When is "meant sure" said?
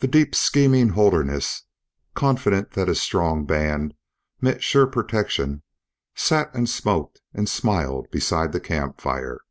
4.40-4.88